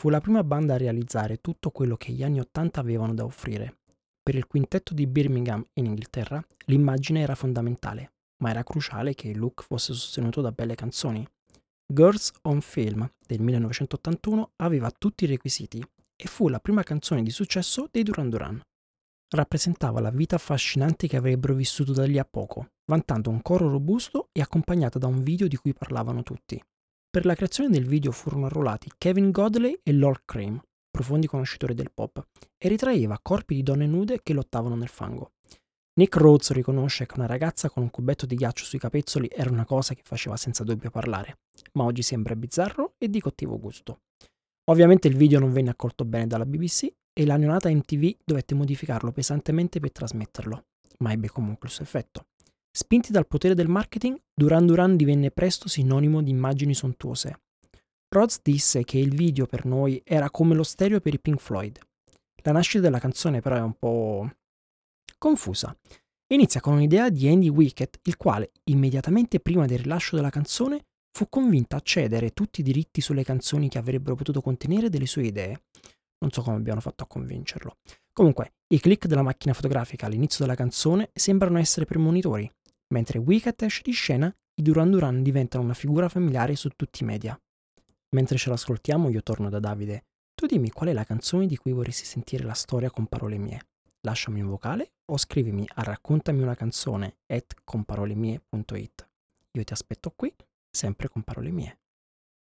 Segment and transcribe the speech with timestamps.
[0.00, 3.80] fu la prima banda a realizzare tutto quello che gli anni Ottanta avevano da offrire.
[4.22, 9.38] Per il quintetto di Birmingham in Inghilterra l'immagine era fondamentale, ma era cruciale che il
[9.38, 11.22] look fosse sostenuto da belle canzoni.
[11.86, 15.86] Girls on Film del 1981 aveva tutti i requisiti
[16.16, 18.58] e fu la prima canzone di successo dei Duran Duran.
[19.28, 24.30] Rappresentava la vita affascinante che avrebbero vissuto da lì a poco, vantando un coro robusto
[24.32, 26.58] e accompagnata da un video di cui parlavano tutti.
[27.12, 31.90] Per la creazione del video furono arruolati Kevin Godley e Lord Crane, profondi conoscitori del
[31.92, 32.24] pop,
[32.56, 35.32] e ritraeva corpi di donne nude che lottavano nel fango.
[35.94, 39.64] Nick Rhodes riconosce che una ragazza con un cubetto di ghiaccio sui capezzoli era una
[39.64, 41.40] cosa che faceva senza dubbio parlare,
[41.72, 44.02] ma oggi sembra bizzarro e di cattivo gusto.
[44.70, 49.10] Ovviamente il video non venne accolto bene dalla BBC e la neonata MTV dovette modificarlo
[49.10, 50.66] pesantemente per trasmetterlo,
[50.98, 52.26] ma ebbe comunque il suo effetto.
[52.72, 57.40] Spinti dal potere del marketing, Duran Duran divenne presto sinonimo di immagini sontuose.
[58.08, 61.78] Rhodes disse che il video per noi era come lo stereo per i Pink Floyd.
[62.42, 64.30] La nascita della canzone però è un po'
[65.18, 65.76] confusa.
[66.32, 71.28] Inizia con un'idea di Andy Wickett, il quale, immediatamente prima del rilascio della canzone, fu
[71.28, 75.62] convinto a cedere tutti i diritti sulle canzoni che avrebbero potuto contenere delle sue idee.
[76.18, 77.78] Non so come abbiano fatto a convincerlo.
[78.12, 82.50] Comunque, i click della macchina fotografica all'inizio della canzone sembrano essere premonitori.
[82.92, 87.06] Mentre Wickett esce di scena, i Duran Duran diventano una figura familiare su tutti i
[87.06, 87.40] media.
[88.10, 90.04] Mentre ce l'ascoltiamo, io torno da Davide.
[90.34, 93.68] Tu dimmi qual è la canzone di cui vorresti sentire la storia con parole mie.
[94.00, 99.08] Lasciami un vocale o scrivimi a raccontami una canzone at comparolemie.it.
[99.52, 100.34] Io ti aspetto qui
[100.70, 101.78] sempre con parole mie.